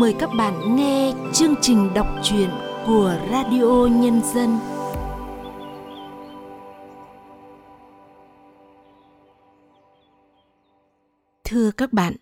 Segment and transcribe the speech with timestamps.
[0.00, 2.50] mời các bạn nghe chương trình đọc truyện
[2.86, 4.58] của Radio Nhân dân.
[11.44, 12.16] Thưa các bạn,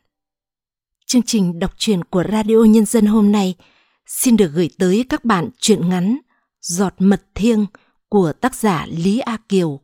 [1.06, 3.54] chương trình đọc truyện của Radio Nhân dân hôm nay
[4.06, 6.18] xin được gửi tới các bạn truyện ngắn
[6.60, 7.66] Giọt mật thiêng
[8.08, 9.80] của tác giả Lý A Kiều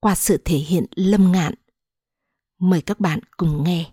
[0.00, 1.54] qua sự thể hiện lâm ngạn.
[2.60, 3.84] Mời các bạn cùng nghe.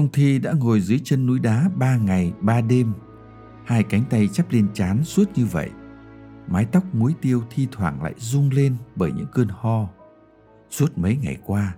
[0.00, 2.92] Ông Thi đã ngồi dưới chân núi đá ba ngày ba đêm,
[3.64, 5.70] hai cánh tay chắp lên chán suốt như vậy.
[6.48, 9.88] Mái tóc muối tiêu thi thoảng lại rung lên bởi những cơn ho.
[10.70, 11.74] Suốt mấy ngày qua,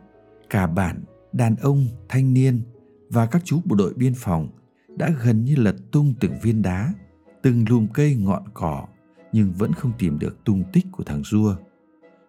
[0.51, 2.63] cả bản, đàn ông, thanh niên
[3.11, 4.49] và các chú bộ đội biên phòng
[4.97, 6.95] đã gần như lật tung từng viên đá,
[7.43, 8.87] từng lùm cây ngọn cỏ
[9.33, 11.57] nhưng vẫn không tìm được tung tích của thằng Dua.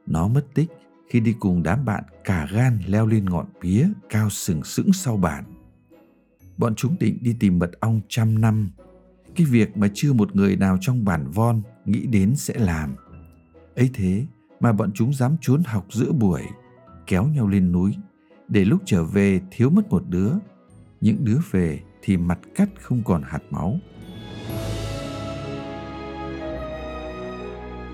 [0.05, 0.71] Nó mất tích
[1.09, 5.17] khi đi cùng đám bạn cả gan leo lên ngọn pía cao sừng sững sau
[5.17, 5.52] bản
[6.57, 8.71] bọn chúng định đi tìm mật ong trăm năm.
[9.35, 12.95] Cái việc mà chưa một người nào trong bản von nghĩ đến sẽ làm.
[13.75, 14.25] ấy thế
[14.59, 16.41] mà bọn chúng dám trốn học giữa buổi,
[17.07, 17.95] kéo nhau lên núi,
[18.47, 20.31] để lúc trở về thiếu mất một đứa.
[21.01, 23.79] Những đứa về thì mặt cắt không còn hạt máu.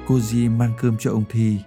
[0.08, 1.60] Cô Di mang cơm cho ông Thi.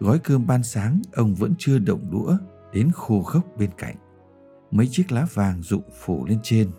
[0.00, 2.36] Gói cơm ban sáng ông vẫn chưa động đũa
[2.72, 3.96] đến khô gốc bên cạnh
[4.74, 6.70] mấy chiếc lá vàng rụng phủ lên trên.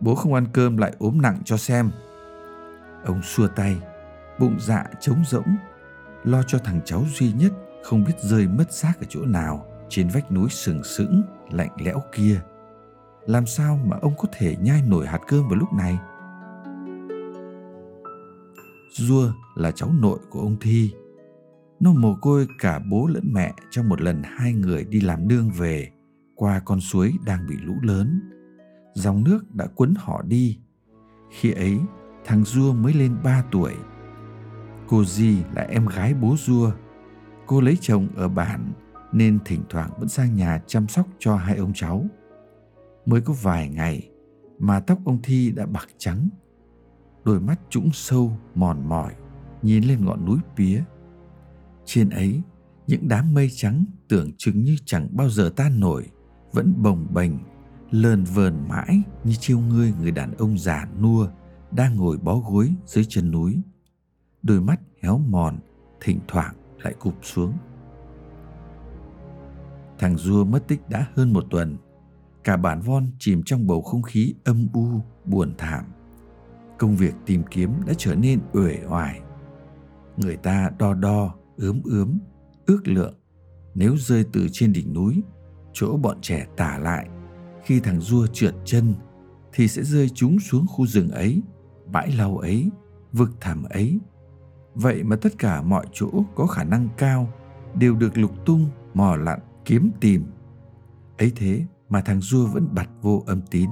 [0.00, 1.90] Bố không ăn cơm lại ốm nặng cho xem.
[3.04, 3.76] Ông xua tay,
[4.38, 5.56] bụng dạ trống rỗng,
[6.24, 10.08] lo cho thằng cháu duy nhất không biết rơi mất xác ở chỗ nào trên
[10.08, 12.40] vách núi sừng sững, lạnh lẽo kia.
[13.26, 15.98] Làm sao mà ông có thể nhai nổi hạt cơm vào lúc này?
[18.92, 20.92] Dua là cháu nội của ông Thi.
[21.80, 25.50] Nó mồ côi cả bố lẫn mẹ trong một lần hai người đi làm nương
[25.50, 25.90] về
[26.38, 28.20] qua con suối đang bị lũ lớn.
[28.94, 30.58] Dòng nước đã cuốn họ đi.
[31.30, 31.78] Khi ấy,
[32.24, 33.74] thằng Dua mới lên 3 tuổi.
[34.88, 36.72] Cô Di là em gái bố Dua.
[37.46, 38.72] Cô lấy chồng ở bản
[39.12, 42.04] nên thỉnh thoảng vẫn sang nhà chăm sóc cho hai ông cháu.
[43.06, 44.10] Mới có vài ngày
[44.58, 46.28] mà tóc ông Thi đã bạc trắng.
[47.24, 49.14] Đôi mắt trũng sâu, mòn mỏi,
[49.62, 50.84] nhìn lên ngọn núi pía.
[51.84, 52.42] Trên ấy,
[52.86, 56.06] những đám mây trắng tưởng chừng như chẳng bao giờ tan nổi
[56.52, 57.32] vẫn bồng bềnh,
[57.90, 61.28] lờn vờn mãi như chiêu ngươi người đàn ông già nua
[61.70, 63.62] đang ngồi bó gối dưới chân núi.
[64.42, 65.58] Đôi mắt héo mòn,
[66.00, 67.52] thỉnh thoảng lại cụp xuống.
[69.98, 71.76] Thằng dua mất tích đã hơn một tuần,
[72.44, 75.84] cả bản von chìm trong bầu không khí âm u, buồn thảm.
[76.78, 79.20] Công việc tìm kiếm đã trở nên uể oải.
[80.16, 82.18] Người ta đo đo, ướm ướm,
[82.66, 83.14] ước lượng.
[83.74, 85.22] Nếu rơi từ trên đỉnh núi
[85.72, 87.08] chỗ bọn trẻ tả lại,
[87.64, 88.94] khi thằng rua trượt chân,
[89.52, 91.42] thì sẽ rơi chúng xuống khu rừng ấy,
[91.92, 92.70] bãi lau ấy,
[93.12, 94.00] vực thẳm ấy.
[94.74, 97.32] Vậy mà tất cả mọi chỗ có khả năng cao
[97.74, 100.24] đều được lục tung, mò lặn, kiếm tìm.
[101.18, 103.70] Ấy thế mà thằng rua vẫn bặt vô âm tín.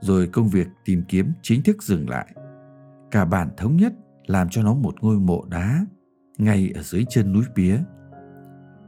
[0.00, 2.34] Rồi công việc tìm kiếm chính thức dừng lại.
[3.10, 3.92] Cả bản thống nhất
[4.26, 5.86] làm cho nó một ngôi mộ đá,
[6.38, 7.78] ngay ở dưới chân núi pía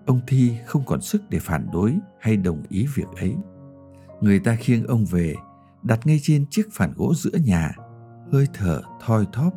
[0.06, 3.34] ông Thi không còn sức để phản đối hay đồng ý việc ấy.
[4.20, 5.34] Người ta khiêng ông về,
[5.82, 7.74] đặt ngay trên chiếc phản gỗ giữa nhà,
[8.32, 9.54] hơi thở thoi thóp.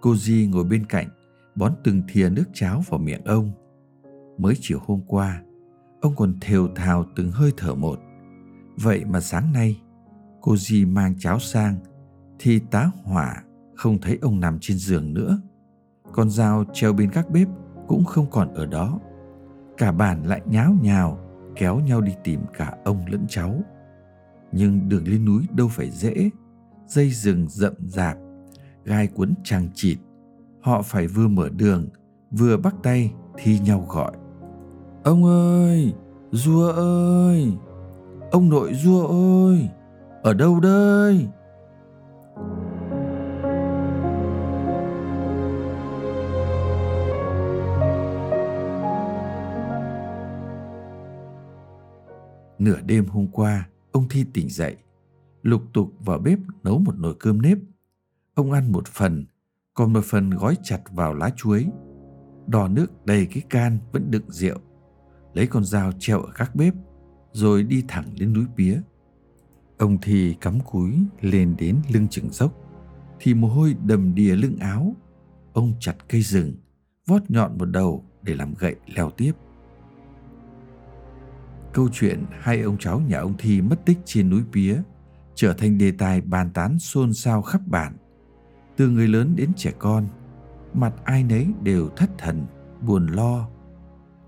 [0.00, 1.08] Cô Di ngồi bên cạnh,
[1.54, 3.52] bón từng thìa nước cháo vào miệng ông.
[4.38, 5.42] Mới chiều hôm qua,
[6.00, 7.98] ông còn thều thào từng hơi thở một.
[8.76, 9.80] Vậy mà sáng nay,
[10.40, 11.76] cô Di mang cháo sang,
[12.38, 13.44] thì tá hỏa
[13.74, 15.40] không thấy ông nằm trên giường nữa.
[16.12, 17.48] Con dao treo bên các bếp
[17.88, 19.00] cũng không còn ở đó
[19.80, 21.18] cả bản lại nháo nhào,
[21.56, 23.54] kéo nhau đi tìm cả ông lẫn cháu.
[24.52, 26.30] Nhưng đường lên núi đâu phải dễ,
[26.86, 28.16] dây rừng rậm rạp,
[28.84, 29.98] gai cuốn chằng chịt.
[30.60, 31.88] Họ phải vừa mở đường,
[32.30, 34.12] vừa bắt tay thi nhau gọi.
[35.04, 35.94] Ông ơi,
[36.30, 37.52] rùa ơi!
[38.30, 39.06] Ông nội rùa
[39.46, 39.68] ơi!
[40.22, 41.28] Ở đâu đây?
[52.60, 54.76] Nửa đêm hôm qua, ông Thi tỉnh dậy,
[55.42, 57.58] lục tục vào bếp nấu một nồi cơm nếp.
[58.34, 59.26] Ông ăn một phần,
[59.74, 61.66] còn một phần gói chặt vào lá chuối.
[62.46, 64.58] Đò nước đầy cái can vẫn đựng rượu.
[65.34, 66.74] Lấy con dao treo ở các bếp,
[67.32, 68.80] rồi đi thẳng lên núi Pía.
[69.78, 72.54] Ông thi cắm cúi lên đến lưng chừng dốc,
[73.20, 74.96] thì mồ hôi đầm đìa lưng áo.
[75.52, 76.52] Ông chặt cây rừng,
[77.06, 79.32] vót nhọn một đầu để làm gậy leo tiếp.
[81.72, 84.82] Câu chuyện hai ông cháu nhà ông Thi mất tích trên núi Pía
[85.34, 87.96] trở thành đề tài bàn tán xôn xao khắp bản.
[88.76, 90.08] Từ người lớn đến trẻ con,
[90.74, 92.46] mặt ai nấy đều thất thần,
[92.80, 93.48] buồn lo.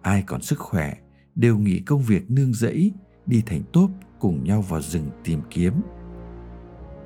[0.02, 0.94] Ai còn sức khỏe
[1.34, 2.92] đều nghỉ công việc nương rẫy,
[3.26, 5.72] đi thành tốp cùng nhau vào rừng tìm kiếm.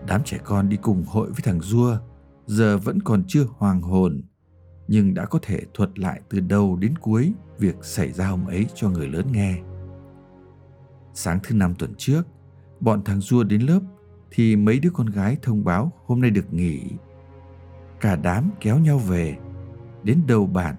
[0.06, 1.98] Đám trẻ con đi cùng hội với thằng Dua
[2.46, 4.22] giờ vẫn còn chưa hoàng hồn,
[4.88, 8.66] nhưng đã có thể thuật lại từ đầu đến cuối việc xảy ra hôm ấy
[8.74, 9.58] cho người lớn nghe.
[11.18, 12.22] Sáng thứ năm tuần trước,
[12.80, 13.80] bọn thằng Dua đến lớp
[14.30, 16.80] thì mấy đứa con gái thông báo hôm nay được nghỉ.
[18.00, 19.36] Cả đám kéo nhau về.
[20.02, 20.74] Đến đầu bản,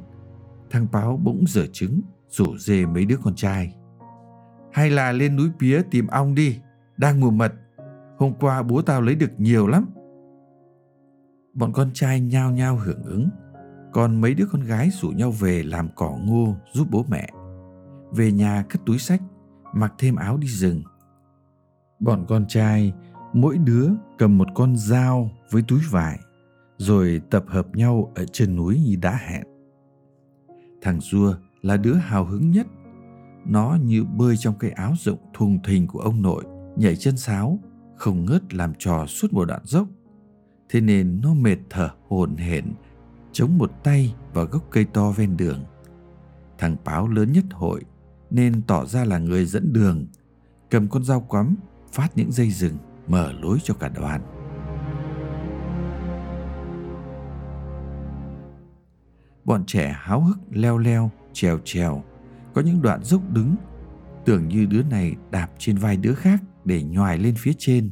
[0.69, 3.75] thằng Báo bỗng dở trứng rủ dê mấy đứa con trai.
[4.72, 6.60] Hay là lên núi Pía tìm ong đi,
[6.98, 7.54] đang mùa mật.
[8.18, 9.86] Hôm qua bố tao lấy được nhiều lắm.
[11.54, 13.30] Bọn con trai nhao nhao hưởng ứng,
[13.94, 17.30] còn mấy đứa con gái rủ nhau về làm cỏ ngô giúp bố mẹ.
[18.12, 19.22] Về nhà cất túi sách,
[19.74, 20.84] mặc thêm áo đi rừng.
[22.00, 22.94] Bọn con trai
[23.34, 26.19] mỗi đứa cầm một con dao với túi vải
[26.78, 29.44] rồi tập hợp nhau ở trên núi như đã hẹn.
[30.81, 32.68] Thằng Dua là đứa hào hứng nhất.
[33.46, 36.44] Nó như bơi trong cái áo rộng thùng thình của ông nội,
[36.75, 37.60] nhảy chân sáo,
[37.96, 39.88] không ngớt làm trò suốt một đoạn dốc.
[40.69, 42.74] Thế nên nó mệt thở hổn hển,
[43.31, 45.64] chống một tay vào gốc cây to ven đường.
[46.58, 47.81] Thằng Báo lớn nhất hội
[48.29, 50.06] nên tỏ ra là người dẫn đường,
[50.69, 51.56] cầm con dao quắm
[51.91, 52.77] phát những dây rừng
[53.07, 54.21] mở lối cho cả đoàn.
[59.45, 62.03] Bọn trẻ háo hức leo leo, trèo trèo,
[62.53, 63.56] có những đoạn dốc đứng,
[64.25, 67.91] tưởng như đứa này đạp trên vai đứa khác để nhòi lên phía trên.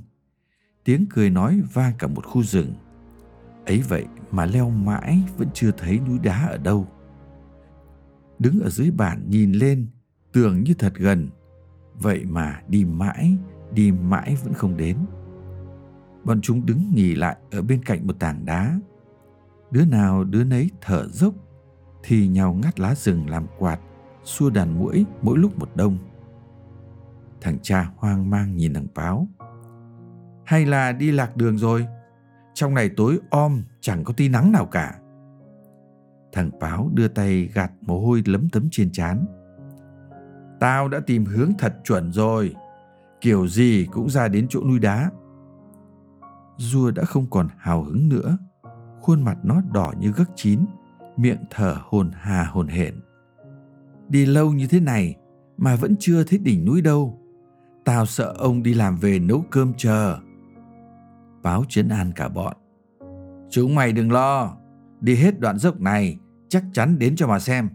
[0.84, 2.74] Tiếng cười nói vang cả một khu rừng.
[3.66, 6.88] Ấy vậy mà leo mãi vẫn chưa thấy núi đá ở đâu.
[8.40, 9.88] Đứng ở dưới bản nhìn lên,
[10.36, 11.30] tưởng như thật gần.
[11.94, 13.38] Vậy mà đi mãi
[13.74, 14.98] đi mãi vẫn không đến.
[16.24, 18.80] Bọn chúng đứng nghỉ lại ở bên cạnh một tảng đá.
[19.72, 21.34] Đứa nào đứa nấy thở dốc
[22.04, 23.80] thì nhau ngắt lá rừng làm quạt,
[24.24, 25.98] xua đàn mũi mỗi lúc một đông.
[27.42, 29.28] Thằng cha hoang mang nhìn thằng báo.
[30.46, 31.86] Hay là đi lạc đường rồi?
[32.54, 35.00] Trong này tối om chẳng có tí nắng nào cả.
[36.34, 39.26] Thằng báo đưa tay gạt mồ hôi lấm tấm trên trán.
[40.60, 42.56] Tao đã tìm hướng thật chuẩn rồi
[43.22, 45.12] kiểu gì cũng ra đến chỗ núi đá.
[46.58, 48.38] Rùa đã không còn hào hứng nữa,
[49.02, 50.66] khuôn mặt nó đỏ như gấc chín,
[51.18, 53.00] miệng thở hồn hà hồn hển.
[54.10, 55.16] Đi lâu như thế này
[55.58, 57.20] mà vẫn chưa thấy đỉnh núi đâu.
[57.86, 60.18] Tao sợ ông đi làm về nấu cơm chờ.
[61.44, 62.56] Báo chấn an cả bọn.
[63.50, 64.58] Chúng mày đừng lo,
[65.02, 66.20] đi hết đoạn dốc này
[66.50, 67.70] chắc chắn đến cho mà xem.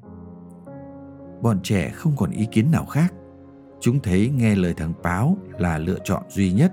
[1.42, 3.14] Bọn trẻ không còn ý kiến nào khác.
[3.80, 6.72] Chúng thấy nghe lời thằng báo là lựa chọn duy nhất.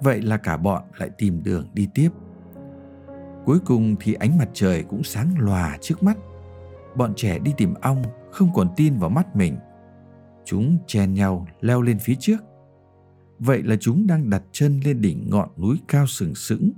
[0.00, 2.10] Vậy là cả bọn lại tìm đường đi tiếp.
[3.44, 6.18] Cuối cùng thì ánh mặt trời cũng sáng lòa trước mắt.
[6.96, 9.56] Bọn trẻ đi tìm ong, không còn tin vào mắt mình.
[10.44, 12.38] Chúng chen nhau leo lên phía trước.
[13.38, 16.70] Vậy là chúng đang đặt chân lên đỉnh ngọn núi cao sừng sững.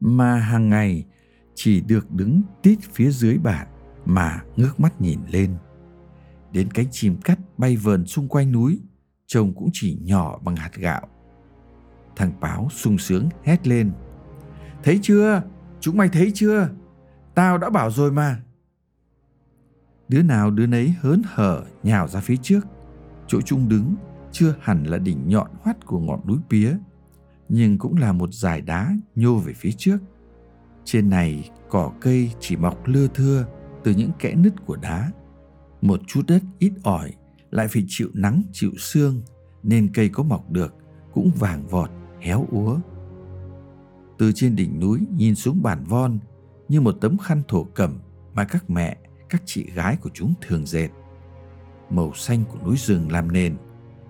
[0.00, 1.04] Mà hàng ngày
[1.54, 3.66] chỉ được đứng tít phía dưới bản
[4.04, 5.56] mà ngước mắt nhìn lên
[6.52, 8.80] đến cánh chim cắt bay vờn xung quanh núi,
[9.26, 11.08] trông cũng chỉ nhỏ bằng hạt gạo.
[12.16, 13.92] Thằng báo sung sướng hét lên.
[14.82, 15.42] Thấy chưa?
[15.80, 16.68] Chúng mày thấy chưa?
[17.34, 18.42] Tao đã bảo rồi mà.
[20.08, 22.60] Đứa nào đứa nấy hớn hở nhào ra phía trước.
[23.26, 23.94] Chỗ chúng đứng
[24.32, 26.76] chưa hẳn là đỉnh nhọn hoắt của ngọn núi pía,
[27.48, 29.98] nhưng cũng là một dải đá nhô về phía trước.
[30.84, 33.46] Trên này cỏ cây chỉ mọc lưa thưa
[33.84, 35.12] từ những kẽ nứt của đá.
[35.80, 37.12] Một chút đất ít ỏi,
[37.50, 39.22] lại phải chịu nắng, chịu sương,
[39.62, 40.74] nên cây có mọc được,
[41.12, 42.78] cũng vàng vọt, héo úa.
[44.18, 46.18] Từ trên đỉnh núi nhìn xuống bản von,
[46.68, 47.98] như một tấm khăn thổ cẩm
[48.34, 48.96] mà các mẹ,
[49.28, 50.88] các chị gái của chúng thường dệt.
[51.90, 53.56] Màu xanh của núi rừng làm nền,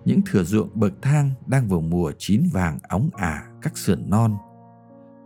[0.05, 4.37] những thửa ruộng bậc thang đang vào mùa chín vàng óng ả các sườn non.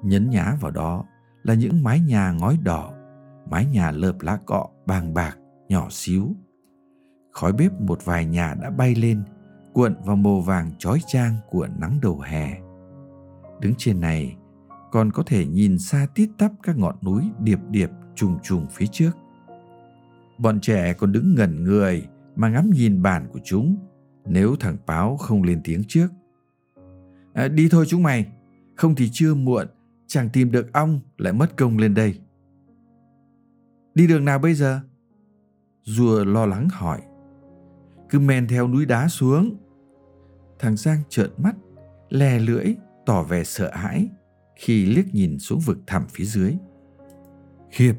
[0.03, 1.05] Nhấn nhá vào đó
[1.43, 2.93] là những mái nhà ngói đỏ
[3.51, 5.39] mái nhà lợp lá cọ bàng bạc
[5.69, 6.37] nhỏ xíu.
[7.33, 9.23] Khói bếp một vài nhà đã bay lên,
[9.73, 12.61] cuộn vào màu vàng chói chang của nắng đầu hè.
[13.61, 14.37] Đứng trên này,
[14.93, 18.87] còn có thể nhìn xa tít tắp các ngọn núi điệp điệp trùng trùng phía
[18.87, 19.11] trước.
[20.39, 23.77] Bọn trẻ còn đứng ngẩn người mà ngắm nhìn bản của chúng
[24.25, 26.09] nếu thằng Báo không lên tiếng trước.
[27.33, 28.27] À, đi thôi chúng mày,
[28.77, 29.67] không thì chưa muộn,
[30.07, 32.19] chẳng tìm được ong lại mất công lên đây.
[33.97, 34.81] Đi đường nào bây giờ?
[35.83, 37.03] Rùa lo lắng hỏi.
[38.11, 39.57] Cứ men theo núi đá xuống.
[40.59, 41.57] Thằng Giang trợn mắt,
[42.09, 42.75] lè lưỡi,
[43.07, 44.09] tỏ vẻ sợ hãi
[44.57, 46.57] khi liếc nhìn xuống vực thẳm phía dưới.
[47.71, 47.95] Khiếp,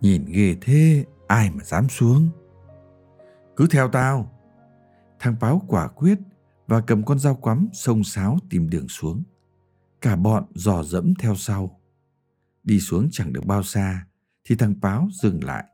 [0.00, 2.28] nhìn ghê thế, ai mà dám xuống.
[3.56, 4.32] Cứ theo tao.
[5.18, 6.18] Thằng báo quả quyết
[6.66, 9.22] và cầm con dao quắm sông sáo tìm đường xuống.
[10.00, 11.80] Cả bọn dò dẫm theo sau.
[12.64, 14.04] Đi xuống chẳng được bao xa
[14.48, 15.64] thì thằng báo dừng lại,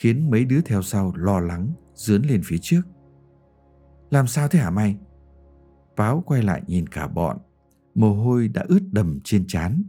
[0.00, 2.82] khiến mấy đứa theo sau lo lắng dướn lên phía trước.
[4.10, 4.96] Làm sao thế hả mày?
[5.96, 7.38] Báo quay lại nhìn cả bọn,
[7.94, 9.82] mồ hôi đã ướt đầm trên trán.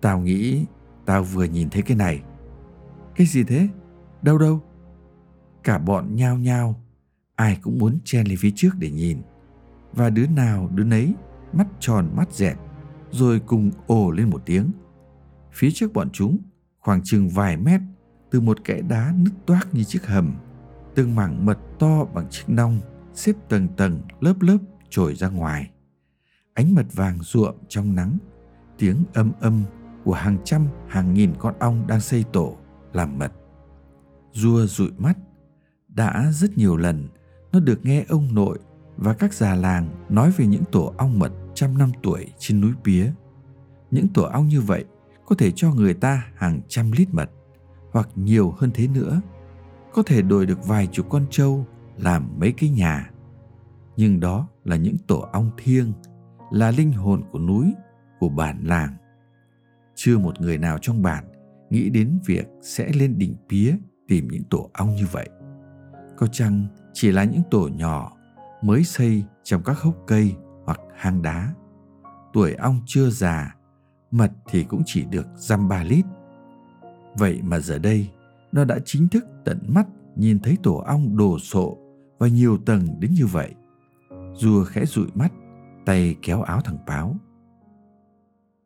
[0.00, 0.66] Tao nghĩ
[1.06, 2.22] tao vừa nhìn thấy cái này.
[3.16, 3.68] Cái gì thế?
[4.22, 4.60] Đâu đâu?
[5.64, 6.84] Cả bọn nhao nhao,
[7.34, 9.22] ai cũng muốn chen lên phía trước để nhìn.
[9.92, 11.14] Và đứa nào đứa nấy
[11.52, 12.56] mắt tròn mắt dẹt,
[13.10, 14.70] rồi cùng ồ lên một tiếng.
[15.52, 16.38] Phía trước bọn chúng,
[16.80, 17.80] khoảng chừng vài mét,
[18.30, 20.34] từ một kẽ đá nứt toác như chiếc hầm,
[20.94, 22.80] từng mảng mật to bằng chiếc nong
[23.14, 24.58] xếp tầng tầng lớp lớp
[24.90, 25.70] trồi ra ngoài.
[26.54, 28.18] Ánh mật vàng ruộm trong nắng,
[28.78, 29.62] tiếng âm âm
[30.04, 32.56] của hàng trăm hàng nghìn con ong đang xây tổ
[32.92, 33.32] làm mật.
[34.32, 35.18] Rua dụi mắt,
[35.88, 37.08] đã rất nhiều lần
[37.52, 38.58] nó được nghe ông nội
[38.96, 42.72] và các già làng nói về những tổ ong mật trăm năm tuổi trên núi
[42.84, 43.12] Pía.
[43.90, 44.84] Những tổ ong như vậy
[45.30, 47.30] có thể cho người ta hàng trăm lít mật
[47.92, 49.20] hoặc nhiều hơn thế nữa.
[49.92, 53.10] Có thể đổi được vài chục con trâu làm mấy cái nhà.
[53.96, 55.92] Nhưng đó là những tổ ong thiêng,
[56.50, 57.74] là linh hồn của núi,
[58.20, 58.96] của bản làng.
[59.94, 61.24] Chưa một người nào trong bản
[61.70, 63.76] nghĩ đến việc sẽ lên đỉnh Pía
[64.08, 65.28] tìm những tổ ong như vậy.
[66.16, 68.12] Có chăng chỉ là những tổ nhỏ
[68.62, 70.34] mới xây trong các hốc cây
[70.64, 71.54] hoặc hang đá.
[72.32, 73.54] Tuổi ong chưa già,
[74.10, 76.04] mật thì cũng chỉ được dăm ba lít.
[77.18, 78.08] Vậy mà giờ đây,
[78.52, 79.86] nó đã chính thức tận mắt
[80.16, 81.78] nhìn thấy tổ ong đồ sộ
[82.18, 83.54] và nhiều tầng đến như vậy.
[84.34, 85.32] Rùa khẽ dụi mắt,
[85.86, 87.16] tay kéo áo thằng báo.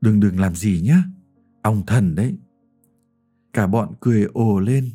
[0.01, 1.03] Đừng đừng làm gì nhá,
[1.63, 2.37] ong thần đấy.
[3.53, 4.91] Cả bọn cười ồ lên,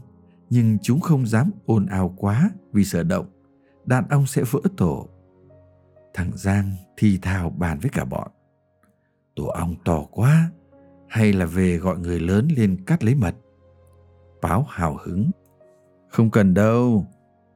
[0.50, 3.26] nhưng chúng không dám ồn ào quá vì sợ động.
[3.86, 5.10] Đàn ong sẽ vỡ tổ
[6.14, 8.32] Thằng Giang thì thào bàn với cả bọn.
[9.40, 10.52] Tổ ong to quá,
[11.08, 13.36] hay là về gọi người lớn lên cắt lấy mật.
[14.42, 15.32] Báo hào hứng.
[16.10, 17.08] Không cần đâu,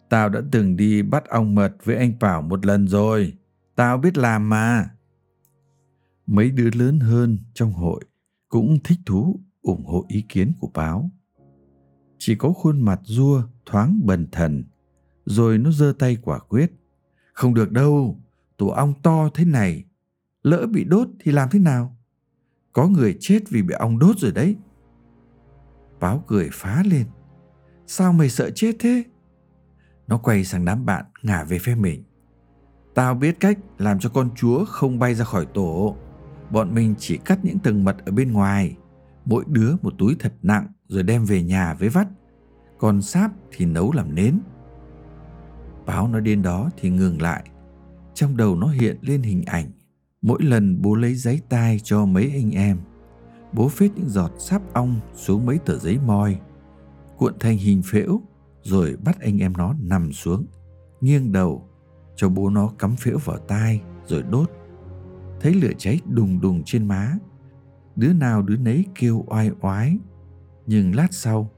[0.09, 3.33] tao đã từng đi bắt ong mật với anh Bảo một lần rồi.
[3.75, 4.89] Tao biết làm mà.
[6.25, 8.03] Mấy đứa lớn hơn trong hội
[8.49, 11.09] cũng thích thú ủng hộ ý kiến của báo.
[12.17, 14.63] Chỉ có khuôn mặt rua thoáng bần thần,
[15.25, 16.71] rồi nó giơ tay quả quyết.
[17.33, 18.19] Không được đâu,
[18.57, 19.83] tổ ong to thế này,
[20.43, 21.97] lỡ bị đốt thì làm thế nào?
[22.73, 24.55] Có người chết vì bị ong đốt rồi đấy.
[25.99, 27.05] Báo cười phá lên.
[27.87, 29.03] Sao mày sợ chết thế?
[30.07, 32.03] Nó quay sang đám bạn ngả về phía mình.
[32.95, 35.97] Tao biết cách làm cho con chúa không bay ra khỏi tổ.
[36.49, 38.77] Bọn mình chỉ cắt những tầng mật ở bên ngoài,
[39.25, 42.07] mỗi đứa một túi thật nặng rồi đem về nhà với vắt.
[42.77, 44.39] Còn sáp thì nấu làm nến.
[45.85, 47.43] Báo nói đến đó thì ngừng lại
[48.13, 49.71] trong đầu nó hiện lên hình ảnh
[50.23, 52.77] mỗi lần bố lấy giấy tai cho mấy anh em,
[53.53, 56.39] bố phết những giọt sáp ong xuống mấy tờ giấy moi,
[57.17, 58.21] cuộn thành hình phễu,
[58.61, 60.45] rồi bắt anh em nó nằm xuống,
[61.01, 61.69] nghiêng đầu
[62.15, 64.51] cho bố nó cắm phễu vào tai rồi đốt.
[65.41, 67.17] Thấy lửa cháy đùng đùng trên má,
[67.95, 69.97] đứa nào đứa nấy kêu oai oái.
[70.67, 71.49] Nhưng lát sau,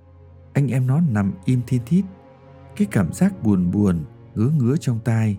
[0.53, 2.05] anh em nó nằm im thiên thít,
[2.75, 4.05] cái cảm giác buồn buồn
[4.35, 5.37] ngứa ngứa trong tai,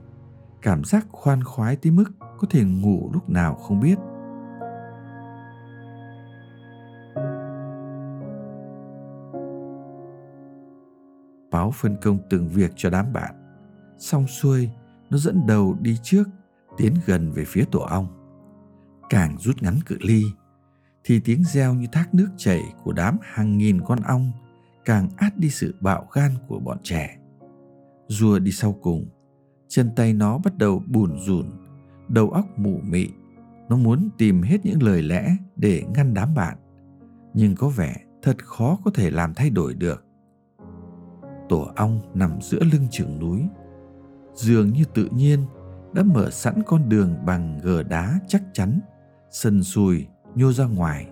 [0.63, 2.05] cảm giác khoan khoái tới mức
[2.39, 3.99] có thể ngủ lúc nào không biết.
[11.51, 13.35] Báo phân công từng việc cho đám bạn.
[13.99, 14.71] Xong xuôi,
[15.11, 16.25] nó dẫn đầu đi trước,
[16.77, 18.07] tiến gần về phía tổ ong.
[19.11, 20.23] Càng rút ngắn cự ly
[21.05, 24.33] thì tiếng reo như thác nước chảy của đám hàng nghìn con ong
[24.85, 27.19] càng át đi sự bạo gan của bọn trẻ.
[28.09, 29.07] Rùa đi sau cùng,
[29.69, 31.66] chân tay nó bắt đầu bùn rùn
[32.09, 33.09] đầu óc mụ mị,
[33.69, 36.57] nó muốn tìm hết những lời lẽ để ngăn đám bạn,
[37.35, 40.05] nhưng có vẻ thật khó có thể làm thay đổi được
[41.49, 43.43] tổ ong nằm giữa lưng chừng núi,
[44.35, 45.47] dường như tự nhiên
[45.93, 48.81] đã mở sẵn con đường bằng gờ đá chắc chắn,
[49.31, 51.07] sần sùi, nhô ra ngoài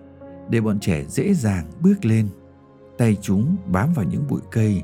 [0.49, 2.29] để bọn trẻ dễ dàng bước lên
[2.97, 4.83] tay chúng bám vào những bụi cây,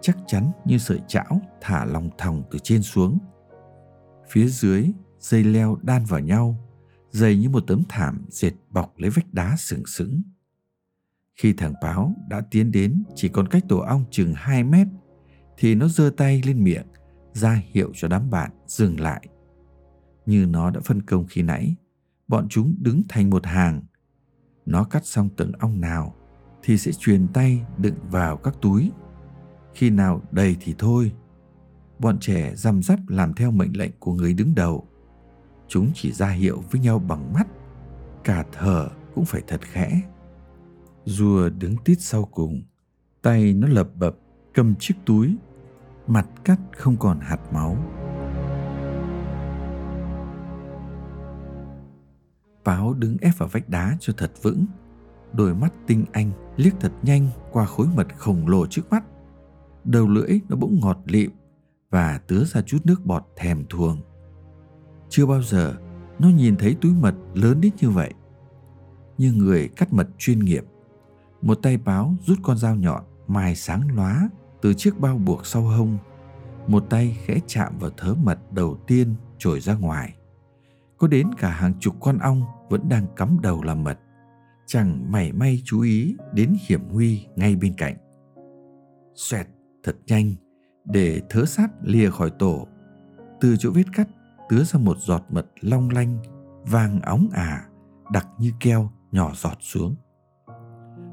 [0.00, 3.18] chắc chắn như sợi chảo thả lòng thòng từ trên xuống.
[4.28, 4.90] Phía dưới
[5.20, 6.56] dây leo đan vào nhau,
[7.10, 10.22] dày như một tấm thảm dệt bọc lấy vách đá sừng sững.
[11.34, 14.86] Khi thằng báo đã tiến đến chỉ còn cách tổ ong chừng 2 mét,
[15.56, 16.86] thì nó giơ tay lên miệng,
[17.32, 19.26] ra hiệu cho đám bạn dừng lại.
[20.26, 21.74] Như nó đã phân công khi nãy,
[22.28, 23.82] bọn chúng đứng thành một hàng.
[24.66, 26.14] Nó cắt xong từng ong nào
[26.62, 28.90] thì sẽ truyền tay đựng vào các túi.
[29.74, 31.12] Khi nào đầy thì thôi.
[31.98, 34.89] Bọn trẻ răm rắp làm theo mệnh lệnh của người đứng đầu.
[35.70, 37.46] Chúng chỉ ra hiệu với nhau bằng mắt,
[38.24, 40.00] cả thở cũng phải thật khẽ.
[41.04, 42.62] Rùa đứng tít sau cùng,
[43.22, 44.16] tay nó lập bập
[44.54, 45.36] cầm chiếc túi,
[46.06, 47.76] mặt cắt không còn hạt máu.
[52.64, 54.66] Báo đứng ép vào vách đá cho thật vững.
[55.32, 59.04] Đôi mắt tinh anh liếc thật nhanh qua khối mật khổng lồ trước mắt.
[59.84, 61.30] Đầu lưỡi nó bỗng ngọt lịm
[61.90, 64.02] và tứa ra chút nước bọt thèm thuồng.
[65.10, 65.74] Chưa bao giờ
[66.18, 68.12] nó nhìn thấy túi mật lớn đến như vậy.
[69.18, 70.64] Như người cắt mật chuyên nghiệp.
[71.42, 74.28] Một tay báo rút con dao nhọn mài sáng lóa
[74.62, 75.98] từ chiếc bao buộc sau hông.
[76.66, 80.14] Một tay khẽ chạm vào thớ mật đầu tiên trồi ra ngoài
[81.00, 83.98] có đến cả hàng chục con ong vẫn đang cắm đầu làm mật,
[84.66, 87.96] chẳng mảy may chú ý đến hiểm nguy ngay bên cạnh
[89.14, 89.46] xoẹt
[89.82, 90.34] thật nhanh,
[90.84, 92.66] để thớ sát lìa khỏi tổ
[93.40, 94.08] từ chỗ vết cắt
[94.50, 96.18] tứa ra một giọt mật long lanh,
[96.62, 97.64] vàng óng ả,
[98.12, 99.96] đặc như keo, nhỏ giọt xuống.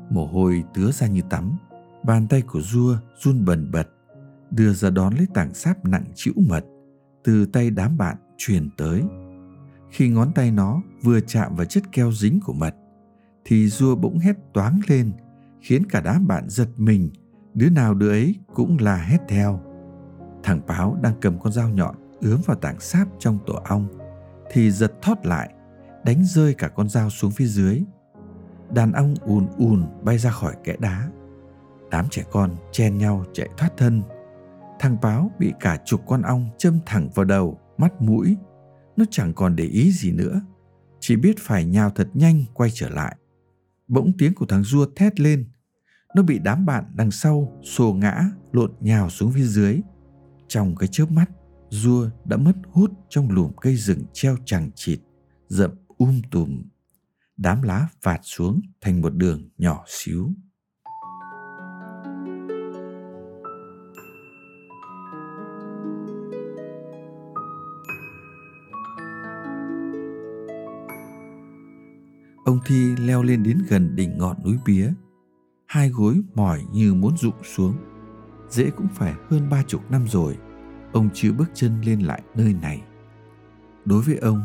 [0.09, 1.57] Mồ hôi tứa ra như tắm,
[2.03, 3.87] bàn tay của rua run bần bật,
[4.51, 6.65] đưa ra đón lấy tảng sáp nặng chịu mật,
[7.23, 9.03] từ tay đám bạn truyền tới.
[9.91, 12.75] Khi ngón tay nó vừa chạm vào chất keo dính của mật,
[13.45, 15.11] thì rua bỗng hét toáng lên,
[15.61, 17.09] khiến cả đám bạn giật mình,
[17.53, 19.59] đứa nào đứa ấy cũng là hét theo.
[20.43, 23.87] Thằng báo đang cầm con dao nhọn ướm vào tảng sáp trong tổ ong,
[24.51, 25.53] thì giật thoát lại,
[26.05, 27.83] đánh rơi cả con dao xuống phía dưới.
[28.73, 31.09] Đàn ong ùn ùn bay ra khỏi kẽ đá.
[31.91, 34.01] Đám trẻ con chen nhau chạy thoát thân.
[34.79, 38.37] Thằng báo bị cả chục con ong châm thẳng vào đầu, mắt mũi.
[38.97, 40.41] Nó chẳng còn để ý gì nữa,
[40.99, 43.15] chỉ biết phải nhào thật nhanh quay trở lại.
[43.87, 45.49] Bỗng tiếng của thằng rua thét lên.
[46.15, 49.81] Nó bị đám bạn đằng sau xô ngã, lộn nhào xuống phía dưới.
[50.47, 51.29] Trong cái chớp mắt
[51.69, 54.99] rua đã mất hút trong lùm cây rừng treo chẳng chịt
[55.47, 56.63] rậm um tùm
[57.37, 60.33] đám lá vạt xuống thành một đường nhỏ xíu
[72.47, 74.93] Ông Thi leo lên đến gần đỉnh ngọn núi bía.
[75.65, 77.75] Hai gối mỏi như muốn rụng xuống.
[78.49, 80.37] Dễ cũng phải hơn ba chục năm rồi,
[80.91, 82.81] ông chưa bước chân lên lại nơi này.
[83.85, 84.41] Đối với ông,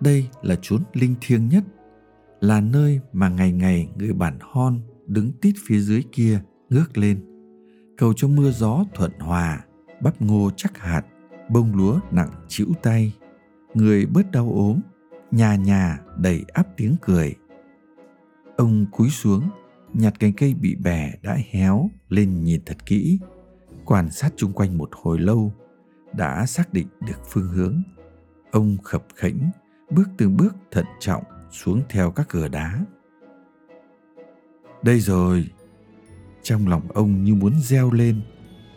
[0.00, 1.64] đây là chốn linh thiêng nhất,
[2.40, 7.24] là nơi mà ngày ngày người bản hon đứng tít phía dưới kia ngước lên,
[7.96, 9.64] cầu cho mưa gió thuận hòa,
[10.02, 11.02] bắp ngô chắc hạt,
[11.50, 13.14] bông lúa nặng chịu tay,
[13.74, 14.80] người bớt đau ốm,
[15.30, 17.34] nhà nhà đầy áp tiếng cười.
[18.56, 19.50] Ông cúi xuống,
[19.92, 23.18] nhặt cành cây bị bẻ đã héo lên nhìn thật kỹ,
[23.84, 25.52] quan sát chung quanh một hồi lâu,
[26.16, 27.82] đã xác định được phương hướng.
[28.50, 29.38] Ông khập khễnh
[29.90, 32.84] bước từng bước thận trọng xuống theo các cửa đá.
[34.82, 35.50] Đây rồi!
[36.42, 38.20] Trong lòng ông như muốn reo lên,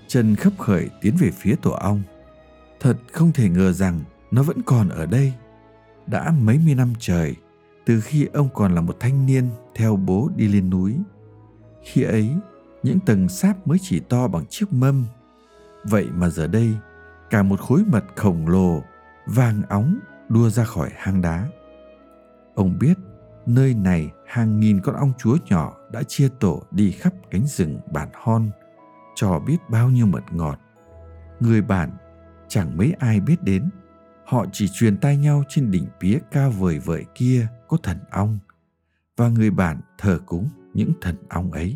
[0.07, 2.01] chân khấp khởi tiến về phía tổ ong.
[2.79, 3.99] Thật không thể ngờ rằng
[4.31, 5.33] nó vẫn còn ở đây.
[6.07, 7.35] Đã mấy mươi năm trời,
[7.85, 10.95] từ khi ông còn là một thanh niên theo bố đi lên núi.
[11.83, 12.29] Khi ấy,
[12.83, 15.05] những tầng sáp mới chỉ to bằng chiếc mâm.
[15.83, 16.73] Vậy mà giờ đây,
[17.29, 18.83] cả một khối mật khổng lồ,
[19.25, 21.47] vàng óng đua ra khỏi hang đá.
[22.55, 22.97] Ông biết
[23.45, 27.79] nơi này hàng nghìn con ong chúa nhỏ đã chia tổ đi khắp cánh rừng
[27.93, 28.49] bản hon,
[29.15, 30.59] cho biết bao nhiêu mật ngọt.
[31.39, 31.91] Người bản
[32.47, 33.69] chẳng mấy ai biết đến,
[34.25, 38.39] họ chỉ truyền tai nhau trên đỉnh pía cao vời vợi kia có thần ong
[39.17, 41.73] và người bản thờ cúng những thần ong ấy.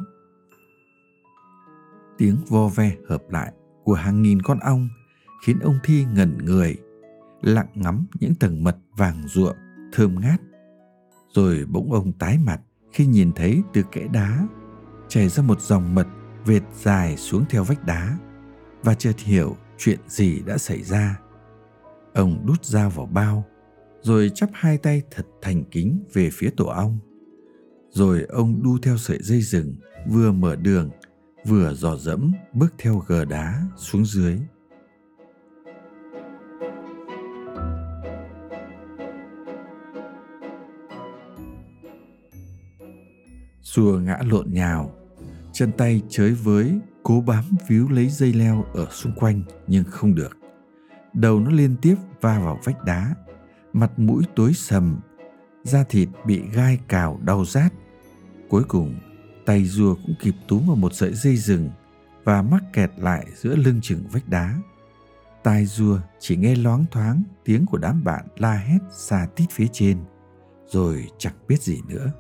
[2.17, 4.89] Tiếng vo ve hợp lại của hàng nghìn con ong
[5.45, 6.77] khiến ông Thi ngẩn người,
[7.41, 9.55] lặng ngắm những tầng mật vàng ruộng
[9.93, 10.41] thơm ngát.
[11.33, 14.47] Rồi bỗng ông tái mặt khi nhìn thấy từ kẽ đá
[15.07, 16.07] chảy ra một dòng mật
[16.45, 18.17] vệt dài xuống theo vách đá
[18.83, 21.19] và chợt hiểu chuyện gì đã xảy ra.
[22.13, 23.45] Ông đút dao vào bao,
[24.01, 26.99] rồi chắp hai tay thật thành kính về phía tổ ong
[27.91, 29.75] rồi ông đu theo sợi dây rừng
[30.07, 30.89] vừa mở đường
[31.45, 34.39] vừa dò dẫm bước theo gờ đá xuống dưới
[43.73, 44.91] xua ngã lộn nhào,
[45.53, 50.15] chân tay chới với cố bám víu lấy dây leo ở xung quanh nhưng không
[50.15, 50.37] được.
[51.13, 53.15] Đầu nó liên tiếp va vào vách đá,
[53.73, 54.99] mặt mũi tối sầm,
[55.63, 57.73] da thịt bị gai cào đau rát.
[58.49, 58.95] Cuối cùng,
[59.45, 61.69] tay rùa cũng kịp túm vào một sợi dây rừng
[62.23, 64.59] và mắc kẹt lại giữa lưng chừng vách đá.
[65.43, 69.67] Tai rùa chỉ nghe loáng thoáng tiếng của đám bạn la hét xa tít phía
[69.71, 69.97] trên,
[70.67, 72.11] rồi chẳng biết gì nữa.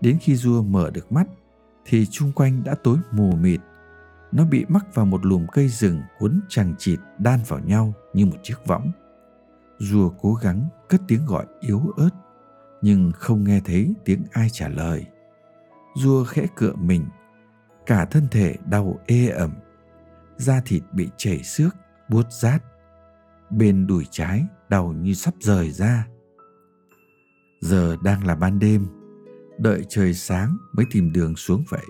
[0.00, 1.26] Đến khi rùa mở được mắt,
[1.84, 3.60] thì chung quanh đã tối mù mịt.
[4.32, 8.26] Nó bị mắc vào một lùm cây rừng cuốn chằng chịt đan vào nhau như
[8.26, 8.92] một chiếc võng.
[9.78, 12.10] Rùa cố gắng cất tiếng gọi yếu ớt,
[12.82, 15.06] nhưng không nghe thấy tiếng ai trả lời.
[15.96, 17.06] Rùa khẽ cựa mình,
[17.86, 19.52] cả thân thể đau ê ẩm,
[20.36, 21.76] da thịt bị chảy xước,
[22.08, 22.62] buốt rát.
[23.50, 26.06] Bên đùi trái đau như sắp rời ra.
[27.60, 28.86] Giờ đang là ban đêm,
[29.58, 31.86] đợi trời sáng mới tìm đường xuống vậy.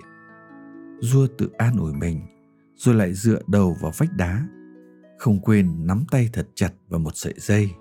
[0.99, 2.21] Dua tự an ủi mình,
[2.75, 4.47] rồi lại dựa đầu vào vách đá,
[5.17, 7.71] không quên nắm tay thật chặt vào một sợi dây.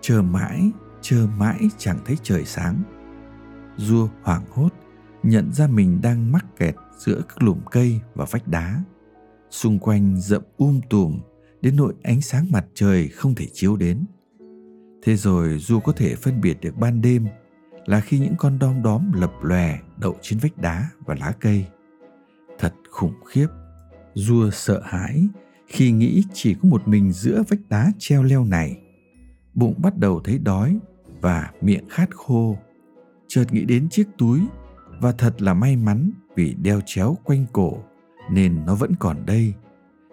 [0.00, 2.82] Chờ mãi, chờ mãi chẳng thấy trời sáng.
[3.76, 4.68] Dua hoảng hốt,
[5.22, 8.82] nhận ra mình đang mắc kẹt giữa các lùm cây và vách đá.
[9.50, 11.20] Xung quanh rậm um tùm,
[11.60, 14.04] đến nỗi ánh sáng mặt trời không thể chiếu đến.
[15.02, 17.26] Thế rồi Du có thể phân biệt được ban đêm
[17.86, 21.66] là khi những con đom đóm lập lòe đậu trên vách đá và lá cây.
[22.58, 23.46] Thật khủng khiếp.
[24.14, 25.28] Dua sợ hãi
[25.66, 28.80] khi nghĩ chỉ có một mình giữa vách đá treo leo này.
[29.54, 30.78] Bụng bắt đầu thấy đói
[31.20, 32.58] và miệng khát khô.
[33.28, 34.40] Chợt nghĩ đến chiếc túi
[35.00, 37.78] và thật là may mắn vì đeo chéo quanh cổ
[38.30, 39.54] nên nó vẫn còn đây.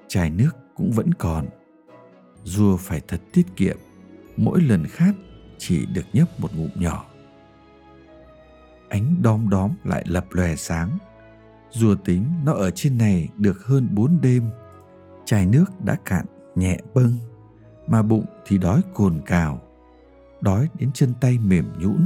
[0.07, 1.47] Chai nước cũng vẫn còn.
[2.43, 3.77] Dua phải thật tiết kiệm,
[4.37, 5.15] mỗi lần khát
[5.57, 7.10] chỉ được nhấp một ngụm nhỏ
[8.91, 10.97] ánh đom đóm lại lập lòe sáng.
[11.69, 14.49] Rùa tính nó ở trên này được hơn bốn đêm.
[15.25, 16.25] Chai nước đã cạn
[16.55, 17.17] nhẹ bâng,
[17.87, 19.61] mà bụng thì đói cồn cào.
[20.41, 22.05] Đói đến chân tay mềm nhũn,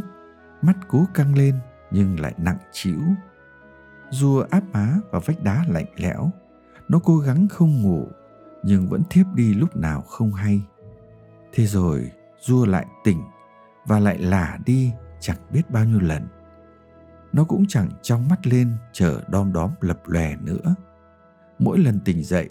[0.62, 1.56] mắt cố căng lên
[1.92, 3.00] nhưng lại nặng trĩu.
[4.10, 6.32] Rùa áp má vào vách đá lạnh lẽo.
[6.90, 8.08] Nó cố gắng không ngủ,
[8.64, 10.62] nhưng vẫn thiếp đi lúc nào không hay.
[11.54, 13.22] Thế rồi, rùa lại tỉnh
[13.86, 16.28] và lại lả đi chẳng biết bao nhiêu lần
[17.36, 20.76] nó cũng chẳng trong mắt lên, chờ đom đóm lập lòe nữa.
[21.60, 22.50] Mỗi lần tỉnh dậy,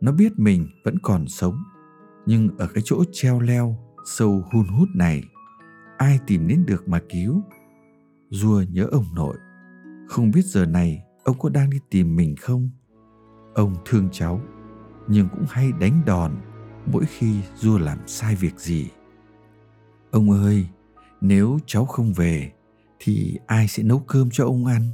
[0.00, 1.62] nó biết mình vẫn còn sống.
[2.26, 5.24] Nhưng ở cái chỗ treo leo, sâu hun hút này,
[5.96, 7.42] ai tìm đến được mà cứu?
[8.30, 9.36] Rùa nhớ ông nội.
[10.08, 12.70] Không biết giờ này ông có đang đi tìm mình không?
[13.54, 14.40] Ông thương cháu,
[15.08, 16.32] nhưng cũng hay đánh đòn
[16.86, 18.90] mỗi khi rùa làm sai việc gì.
[20.10, 20.66] Ông ơi,
[21.20, 22.52] nếu cháu không về
[23.00, 24.90] thì ai sẽ nấu cơm cho ông ăn?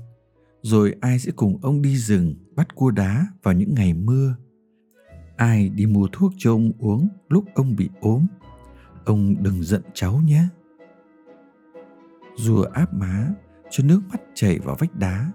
[0.63, 4.37] Rồi ai sẽ cùng ông đi rừng bắt cua đá vào những ngày mưa?
[5.37, 8.27] Ai đi mua thuốc cho ông uống lúc ông bị ốm?
[9.05, 10.45] Ông đừng giận cháu nhé.
[12.37, 13.29] Rùa áp má,
[13.71, 15.33] cho nước mắt chảy vào vách đá.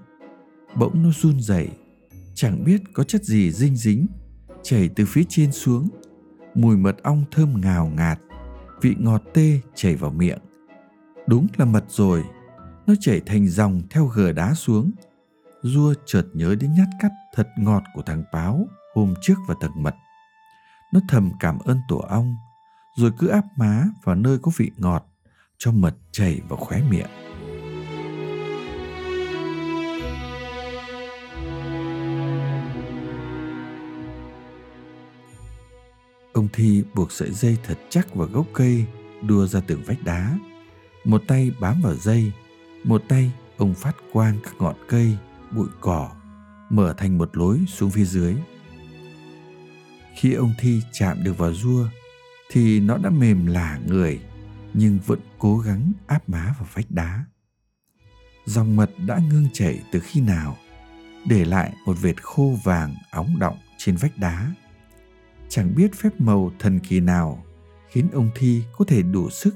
[0.76, 1.70] Bỗng nó run rẩy,
[2.34, 4.08] chẳng biết có chất gì dinh dính,
[4.64, 5.90] chảy từ phía trên xuống.
[6.56, 8.20] Mùi mật ong thơm ngào ngạt,
[8.82, 10.40] vị ngọt tê chảy vào miệng.
[11.28, 12.24] Đúng là mật rồi
[12.88, 14.92] nó chảy thành dòng theo gờ đá xuống.
[15.64, 19.84] Dua chợt nhớ đến nhát cắt thật ngọt của thằng báo hôm trước vào tầng
[19.84, 19.96] mật.
[20.94, 22.36] Nó thầm cảm ơn tổ ong,
[22.96, 25.06] rồi cứ áp má vào nơi có vị ngọt,
[25.58, 27.08] cho mật chảy vào khóe miệng.
[36.34, 38.86] Ông Thi buộc sợi dây thật chắc vào gốc cây,
[39.22, 40.38] đua ra tường vách đá.
[41.04, 42.32] Một tay bám vào dây,
[42.88, 45.18] một tay ông phát quang các ngọn cây,
[45.52, 46.12] bụi cỏ,
[46.70, 48.36] mở thành một lối xuống phía dưới.
[50.16, 51.88] Khi ông Thi chạm được vào rua,
[52.52, 54.20] thì nó đã mềm lả người,
[54.74, 57.26] nhưng vẫn cố gắng áp má vào vách đá.
[58.46, 60.58] Dòng mật đã ngưng chảy từ khi nào,
[61.26, 64.52] để lại một vệt khô vàng óng động trên vách đá.
[65.50, 67.46] Chẳng biết phép màu thần kỳ nào
[67.90, 69.56] khiến ông Thi có thể đủ sức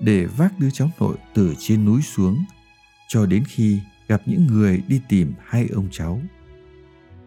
[0.00, 2.44] để vác đứa cháu nội từ trên núi xuống
[3.08, 6.20] cho đến khi gặp những người đi tìm hai ông cháu.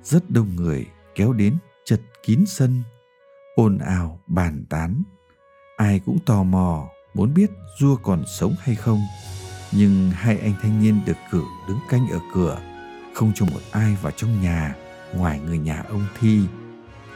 [0.04, 2.84] Rất đông người kéo đến chật kín sân,
[3.56, 5.04] ồn ào bàn tán.
[5.78, 9.02] Ai cũng tò mò muốn biết Dua còn sống hay không.
[9.72, 12.62] Nhưng hai anh thanh niên được cử đứng canh ở cửa,
[13.14, 14.76] không cho một ai vào trong nhà
[15.16, 16.42] ngoài người nhà ông Thi,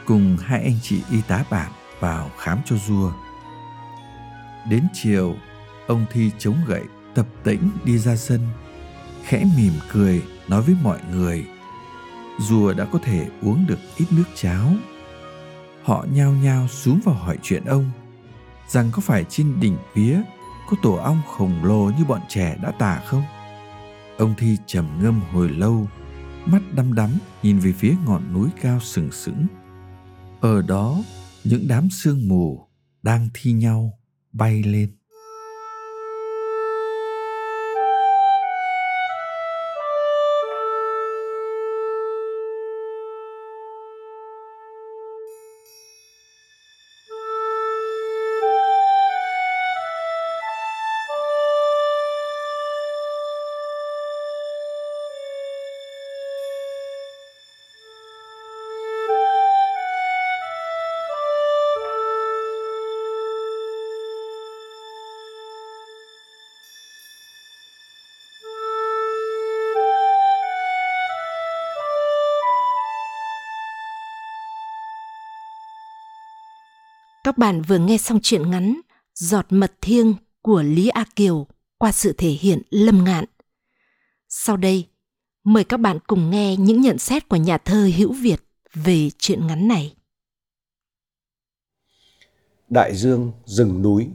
[0.06, 3.12] cùng hai anh chị y tá bản vào khám cho Dua.
[4.70, 5.36] Đến chiều,
[5.86, 6.82] ông Thi chống gậy
[7.14, 8.40] tập tĩnh đi ra sân.
[9.24, 11.46] khẽ mỉm cười nói với mọi người
[12.38, 14.72] rùa đã có thể uống được ít nước cháo.
[15.82, 17.90] Họ nhao nhao xuống vào hỏi chuyện ông
[18.68, 20.20] rằng có phải trên đỉnh vía
[20.70, 23.22] có tổ ong khổng lồ như bọn trẻ đã tả không?
[24.18, 25.88] Ông thi trầm ngâm hồi lâu
[26.46, 27.10] mắt đăm đắm
[27.42, 29.46] nhìn về phía ngọn núi cao sừng sững.
[30.40, 31.02] Ở đó
[31.44, 32.66] những đám sương mù
[33.02, 33.98] đang thi nhau
[34.38, 34.56] bay
[77.36, 78.80] Các bạn vừa nghe xong truyện ngắn
[79.14, 81.46] Giọt mật thiêng của Lý A Kiều
[81.78, 83.24] qua sự thể hiện lâm ngạn.
[84.28, 84.86] Sau đây,
[85.44, 88.40] mời các bạn cùng nghe những nhận xét của nhà thơ Hữu Việt
[88.74, 89.94] về truyện ngắn này.
[92.68, 94.08] Đại dương, rừng núi,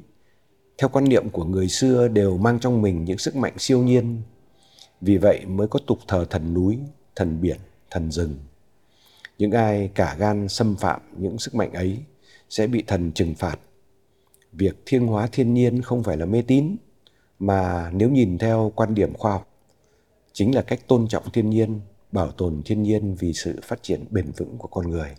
[0.78, 4.22] theo quan niệm của người xưa đều mang trong mình những sức mạnh siêu nhiên.
[5.02, 6.80] Vì vậy mới có tục thờ thần núi,
[7.16, 8.36] thần biển, thần rừng.
[9.38, 12.00] Những ai cả gan xâm phạm những sức mạnh ấy
[12.52, 13.60] sẽ bị thần trừng phạt.
[14.52, 16.76] Việc thiêng hóa thiên nhiên không phải là mê tín,
[17.40, 19.48] mà nếu nhìn theo quan điểm khoa học,
[20.34, 21.80] chính là cách tôn trọng thiên nhiên,
[22.12, 25.16] bảo tồn thiên nhiên vì sự phát triển bền vững của con người.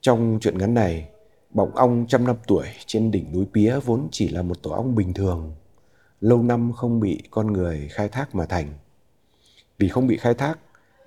[0.00, 1.08] Trong chuyện ngắn này,
[1.50, 4.94] bọng ong trăm năm tuổi trên đỉnh núi Pía vốn chỉ là một tổ ong
[4.94, 5.54] bình thường,
[6.20, 8.68] lâu năm không bị con người khai thác mà thành.
[9.78, 10.58] Vì không bị khai thác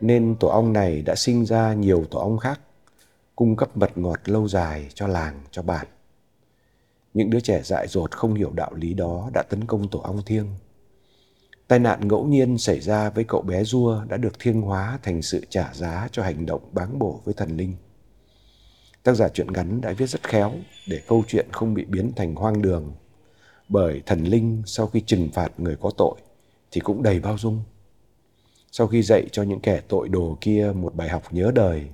[0.02, 2.60] nên tổ ong này đã sinh ra nhiều tổ ong khác
[3.36, 5.88] cung cấp mật ngọt lâu dài cho làng, cho bản.
[7.14, 10.22] Những đứa trẻ dại dột không hiểu đạo lý đó đã tấn công tổ ong
[10.26, 10.48] thiêng.
[11.68, 15.22] Tai nạn ngẫu nhiên xảy ra với cậu bé Dua đã được thiêng hóa thành
[15.22, 17.74] sự trả giá cho hành động báng bổ với thần linh.
[19.04, 20.52] Tác giả truyện ngắn đã viết rất khéo
[20.88, 22.94] để câu chuyện không bị biến thành hoang đường.
[23.70, 26.16] Bởi thần linh sau khi trừng phạt người có tội
[26.72, 27.64] thì cũng đầy bao dung.
[28.72, 31.88] Sau khi dạy cho những kẻ tội đồ kia một bài học nhớ đời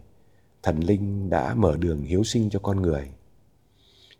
[0.63, 3.11] thần linh đã mở đường hiếu sinh cho con người.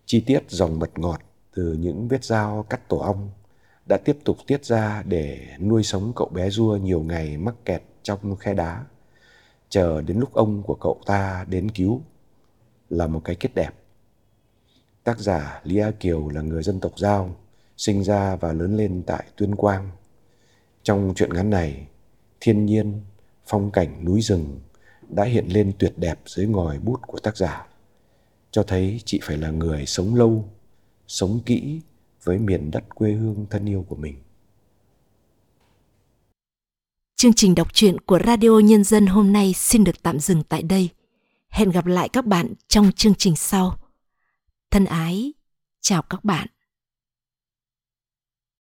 [0.06, 1.22] Chi tiết dòng mật ngọt
[1.56, 3.30] từ những vết dao cắt tổ ong
[3.86, 7.84] đã tiếp tục tiết ra để nuôi sống cậu bé rua nhiều ngày mắc kẹt
[8.04, 8.86] trong khe đá,
[9.70, 12.02] chờ đến lúc ông của cậu ta đến cứu
[12.90, 13.72] là một cái kết đẹp.
[15.04, 17.36] Tác giả Lý A Kiều là người dân tộc Giao,
[17.78, 19.90] sinh ra và lớn lên tại Tuyên Quang.
[20.84, 21.88] Trong truyện ngắn này,
[22.40, 23.02] thiên nhiên,
[23.48, 24.60] phong cảnh núi rừng
[25.10, 27.68] đã hiện lên tuyệt đẹp dưới ngòi bút của tác giả,
[28.52, 30.50] cho thấy chị phải là người sống lâu,
[31.08, 31.82] sống kỹ
[32.24, 34.16] với miền đất quê hương thân yêu của mình.
[37.16, 40.64] Chương trình đọc truyện của radio nhân dân hôm nay xin được tạm dừng tại
[40.64, 40.90] đây.
[41.50, 43.78] Hẹn gặp lại các bạn trong chương trình sau.
[44.72, 45.34] Thân ái,
[45.82, 46.48] chào các bạn.